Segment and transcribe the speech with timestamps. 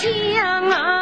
[0.00, 0.99] 香啊！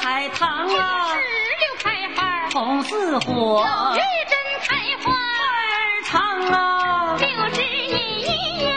[0.00, 1.20] 海棠啊石，
[1.58, 6.20] 榴开花，红似火，玉针开花，儿长
[6.52, 7.16] 啊！
[7.18, 8.70] 六枝银呀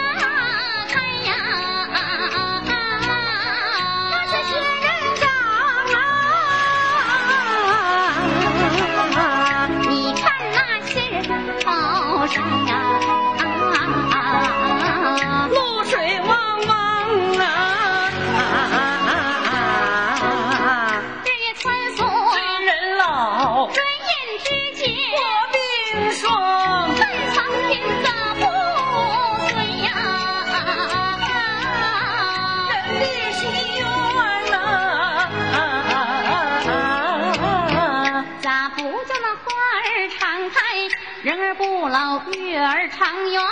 [41.51, 43.43] 儿不老，月儿长圆？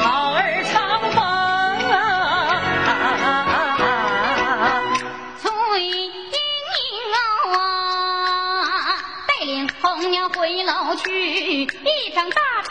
[0.00, 1.20] 草儿长风
[1.90, 2.62] 啊！
[5.40, 5.50] 翠
[5.82, 6.32] 英英
[7.52, 7.58] 啊，
[9.26, 12.70] 带领红娘回楼去，一场大病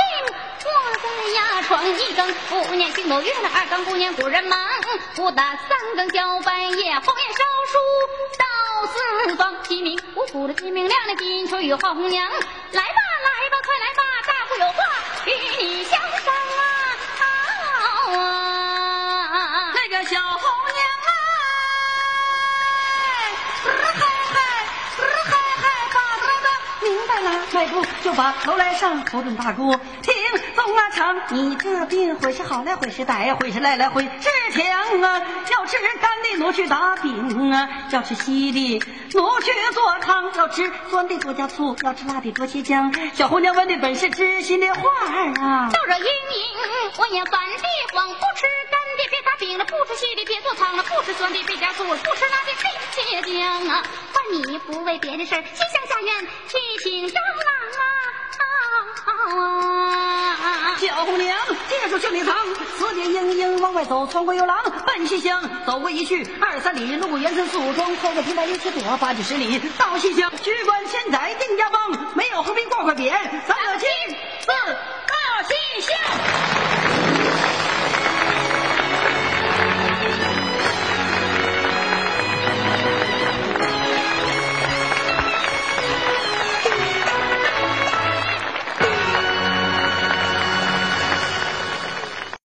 [0.64, 1.04] 卧在
[1.36, 4.58] 牙床，一更姑娘行走月了，二更姑娘古人忙，
[5.16, 5.68] 不打三
[5.98, 7.78] 更交半夜，后院烧书
[8.38, 8.46] 到
[8.88, 12.40] 四方，鸡鸣五谷的鸡鸣亮的金锤与红娘，来吧
[12.72, 14.01] 来吧快来吧，
[27.54, 30.14] 迈步就把头来上，头准大姑听
[30.56, 38.82] 宗啊唱，你这病会是好来会是歹，会是来来会是强啊，要吃干的挪去打饼啊，要吃稀的
[39.14, 42.94] 挪去做汤，要吃酸的多加醋，要吃辣的多些姜。
[43.14, 45.70] 小红娘问的本是知心的话儿啊。
[45.72, 46.58] 到这英英，
[46.98, 47.58] 我也烦的
[47.94, 53.84] 慌，不吃干的别打饼了，不吃稀的别做汤了，不吃酸的别加醋，不吃辣的别切姜啊！
[54.14, 55.81] 换你不为别的事儿，心想
[56.48, 57.48] 去请张郎
[59.30, 60.78] 啊！
[60.80, 61.38] 小红娘
[61.70, 62.36] 借住绣里藏，
[62.78, 65.42] 四点莺莺往外走，穿过游廊，奔西厢。
[65.66, 70.32] 走过一去二三里，路过元村宿庄，穿过平台六七朵八九十里，到西厢。
[70.42, 73.12] 居官千载定家邦，没有和平过块匾，
[73.48, 73.88] 咱可进。